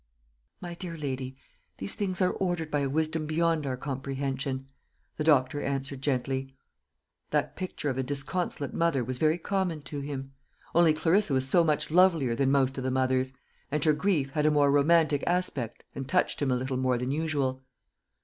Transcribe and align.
"My 0.61 0.73
dear 0.73 0.97
lady, 0.97 1.37
these 1.77 1.93
things 1.93 2.23
are 2.23 2.31
ordered 2.31 2.71
by 2.71 2.79
a 2.79 2.89
Wisdom 2.89 3.27
beyond 3.27 3.67
our 3.67 3.77
comprehension," 3.77 4.65
the 5.17 5.23
doctor 5.23 5.61
answered 5.61 6.01
gently. 6.01 6.55
That 7.29 7.55
picture 7.55 7.87
of 7.87 7.99
a 7.99 8.03
disconsolate 8.03 8.73
mother 8.73 9.03
was 9.03 9.19
very 9.19 9.37
common 9.37 9.83
to 9.83 9.99
him 9.99 10.33
only 10.73 10.95
Clarissa 10.95 11.35
was 11.35 11.47
so 11.47 11.63
much 11.63 11.91
lovelier 11.91 12.33
than 12.33 12.49
most 12.49 12.79
of 12.79 12.83
the 12.83 12.89
mothers, 12.89 13.31
and 13.69 13.83
her 13.85 13.93
grief 13.93 14.31
had 14.31 14.47
a 14.47 14.49
more 14.49 14.71
romantic 14.71 15.23
aspect 15.27 15.83
and 15.93 16.07
touched 16.09 16.41
him 16.41 16.49
a 16.49 16.55
little 16.57 16.77
more 16.77 16.97
than 16.97 17.11
usual. 17.11 17.61